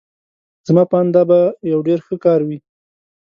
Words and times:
زما 0.67 0.83
په 0.89 0.95
آند 0.99 1.11
دا 1.15 1.23
به 1.29 1.39
یو 1.71 1.79
ډېر 1.87 1.99
ښه 2.05 2.15
کار 2.25 2.39
وي. 2.47 2.57